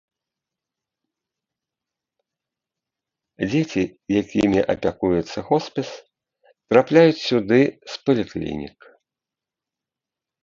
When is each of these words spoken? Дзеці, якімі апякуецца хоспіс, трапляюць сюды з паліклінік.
Дзеці, 3.49 3.83
якімі 4.21 4.59
апякуецца 4.75 5.39
хоспіс, 5.49 5.89
трапляюць 6.71 7.23
сюды 7.29 7.59
з 7.67 7.93
паліклінік. 8.07 8.79